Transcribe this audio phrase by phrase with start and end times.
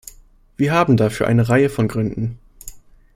[0.57, 2.39] Wir haben dafür eine Reihe von Gründen.